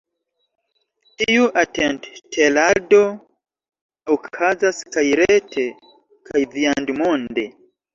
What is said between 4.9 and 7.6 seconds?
kaj rete, kaj viandmonde.